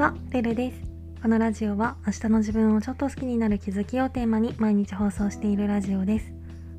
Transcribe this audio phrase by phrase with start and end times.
[0.00, 0.80] は、レルです。
[1.20, 6.32] このラジオは明日の自分をちょっと好きになる気づきをテーマに毎日放送しているラジオです。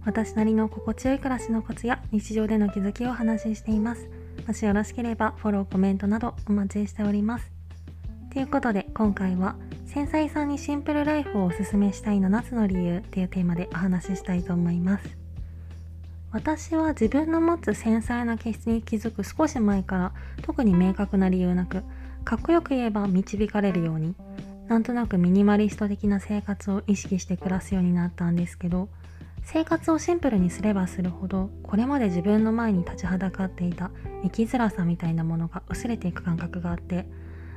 [0.03, 4.09] 私なりの心地よい暮らしのコツや日常での気づきをお話ししています。
[4.47, 7.51] もしよろしければフォロー、コメントなどお待ちしております。
[8.33, 15.15] ということで今回は繊細さんにシンプルライフをおすすめしたい7つの理由っていうテーマでお話ししたいと思います。
[16.31, 20.11] 私は自分の持つ繊細な気質に気づく少し前から
[20.41, 21.83] 特に明確な理由なく
[22.23, 24.15] かっこよく言えば導かれるように
[24.67, 28.89] なんとなくミニマリスト的な生活を意識して暮らすようになったんですけど
[29.43, 33.91] 生活をシンプルにすればするほどこれまで自分の前に立ちはだかっていた
[34.23, 37.05] 生きづらさみたいなものが薄れていく感覚があって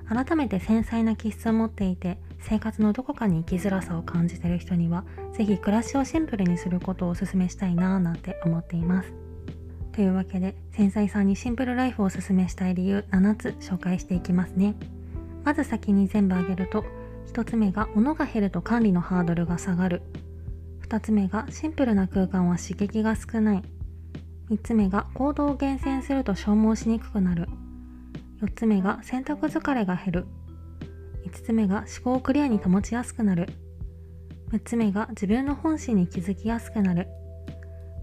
[0.08, 9.23] 改めて繊細な気質を持っていて生活のどこかに生きづらさを感じている人には是非暮らしをシンプルにすることをお勧めしたいなぁなんて思っています。
[9.94, 14.74] というわけで繊細さんにシンプルライフをおすすめしたい理由7つ紹介していきますね。
[15.44, 16.84] まず先に全部挙げると
[17.32, 20.02] 1つ目が物が減ると管理のハードルが下がる。
[20.88, 23.62] 2つ目がシンプルな空間は刺激が少ない。
[24.50, 27.46] 3つ目が行動を厳選すると消耗しにくくなる。
[28.42, 30.26] 4つ目が選択疲れが減る。
[31.24, 33.48] 5つ目が思考をクリアに保ちやすくなる。
[34.50, 37.06] 6つ目が自分の本心に気づきやすくなる。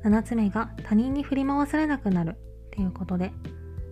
[0.03, 2.37] 7つ目が他人に振り回されなくなる。
[2.71, 3.31] ということで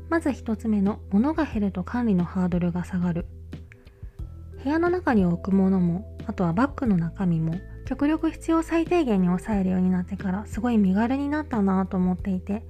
[0.09, 3.25] まず1つ目の物が減ると管理のハードルが下がる。
[4.63, 12.63] 部屋の中に置くものもあとはバッグの中身も極力必要最低限に抑えるようになってからすごい身軽になったなと思っていて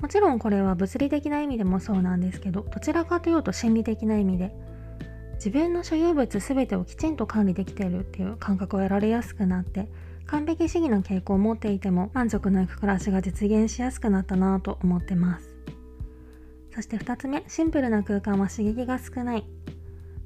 [0.00, 4.54] もちろんこれは物理的な意味でもそうなんですけどどちらかというと心理的な意味で
[5.34, 9.90] 自分の所有物全てをきちんと管理できているっていう感覚を得られやすくなって
[10.30, 15.56] 完璧主義の傾向を持っていても満足のいく暮らしが実現しやすくなったなと思ってます。
[16.72, 19.44] そして2つ目シンプルな空間は刺激が少ない。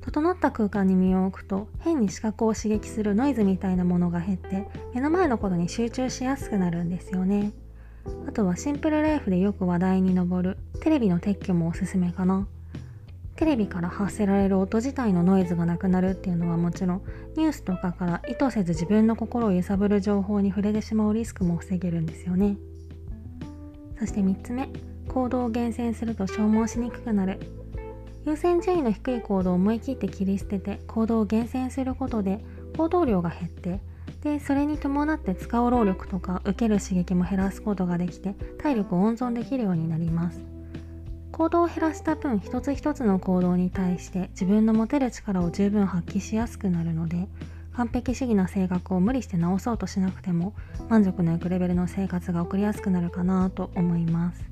[0.02, 7.52] 整った空間に身を置くと変に視覚を刺激するノイズみたいなものが減って目の前のことに集中しやすくなるんですよね。
[8.29, 12.46] あとはシンプルライフでよく話題に上るテレビの撤去もおすすめかな。
[13.36, 17.02] テレビから発せられる音自体のノイズがなくなるっていうのはもちろん
[17.36, 22.56] ニュースとかから意図せず自分の心を揺さぶる情報に触れてしまうリスクも防げるんですよね。
[23.98, 24.68] そして3つ目
[25.08, 27.40] 行動を厳選すると消耗しにくくなる。
[28.27, 32.42] 優先順位の低い行動を思い切って切り捨てて行動を厳選することで
[32.77, 33.80] 行動量が減って
[34.23, 40.54] でそれに伴って使う労力とか受ける刺激も減らすことができて体力を温存できるようになります。
[41.34, 47.27] 行動を減らした分一つ一つの行動に対して自分の持てる力を十分発揮しやすくなるので
[47.72, 50.55] 完璧主義な性格を無理して直そうとしなくても
[50.89, 54.44] 満足のいくレベルの生活が送りやすくなるかなと思います。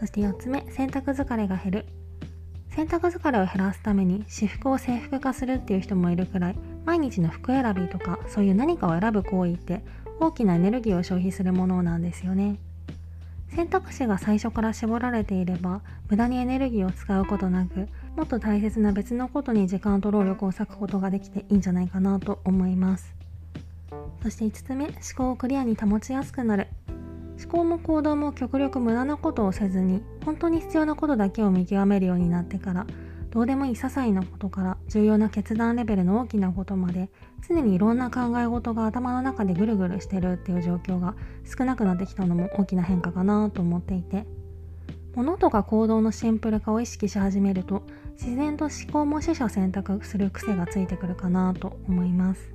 [0.00, 1.86] そして4つ目選択疲れが減る。
[2.68, 9.82] 洗濯疲れを減らすために私服を制服化するっていう人もいるくらい毎日の服選びとかそういう何かを選ぶ行為って
[10.20, 12.60] 大きなエネルギーを消費するものなんですよね。
[13.54, 23.14] 選択肢が最初から絞られていれば無駄にエネルギーを使うことなくもっと大切な別のことに時間と労力を割くことができていいんじゃないかなと思います。
[24.22, 26.66] そして5つ目思考をクリアに保ちやすくなる。
[27.40, 32.86] 思考も行動も極力無駄なことをせずに本当に必要なことだけを見極めるようになってから
[33.30, 37.10] どうでもいい些細なことから重要な決断レベルの大きなことまで
[37.46, 44.26] 常にいろんな考え事が頭の中でぐるぐるしてるっていう状況が少なくなってきたのも大きな変化かなと思っていて
[45.14, 52.52] 物とか行動のシンプル化を意識し始めると自然と思考も取捨選択する癖がついてくるかなと思います。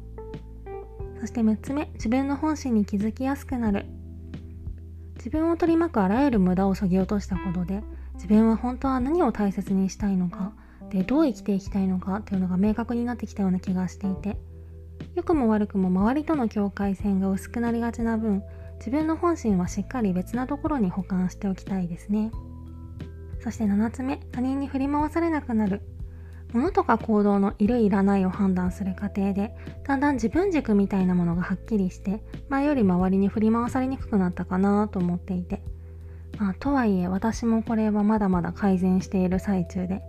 [1.20, 3.86] そして6つ目自分の本心に気づきやすくなる。
[5.16, 7.82] 自分を取り巻くあらゆる無駄をそぎ落としたことで
[8.16, 10.52] 自分は本当は何を大切にしたいのか
[10.94, 14.38] でどう生きていきたいのかというのが明確になってきたような気がしていて。
[15.16, 18.44] 良くも悪くも周りとの境界線が薄くなりがちな分
[18.78, 22.32] 自分の本心はしっかり別なところに保管しておきたいですね。
[23.42, 25.82] そして7つ目他人に振り回されなくなる。
[26.54, 35.64] 物とか行動のいるいらないを判断する過程でだんだん自分軸みたいなものがはっきりして前より周りに振り回されにくくなったかなと思っていて。
[36.38, 40.02] まあとはいえ私もこれはまだまだ改善している最中で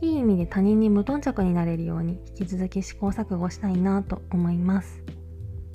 [0.00, 5.02] いい意味で他人に無頓着になれるように引き続き試行錯誤したいなと思います。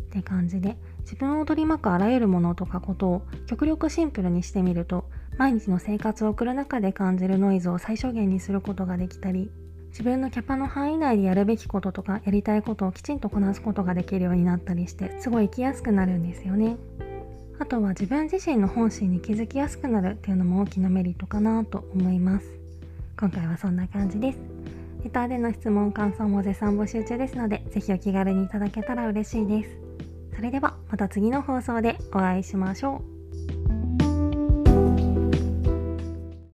[0.09, 5.05] って感じで自分を取り巻くあらゆるものとかことを極力シンプルにしてみると
[5.37, 9.51] 毎日の生活を送る中で感じるノイズを最小限にすることができたり
[9.89, 16.77] 自分のキャパの範囲内でやるべきこととかやりたいことをきちんとこなすことができるようになったりしてすごい生きやすくなるんですよね。
[17.59, 22.58] あとは自分自身の本心に気づきやすくなるっていうのも大きなメリットかなと思います。
[23.19, 24.39] 今回はそんな感じです。
[25.03, 29.77] レターでの質問感想も絶賛募集中ですのでぜひお気軽にいただけたら嬉しいです。
[30.33, 33.08] それではまた次の放送でお会いしましょう。